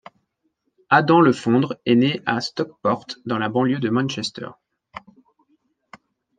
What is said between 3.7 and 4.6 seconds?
de Manchester.